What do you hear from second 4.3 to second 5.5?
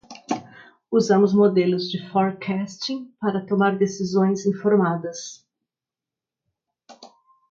informadas.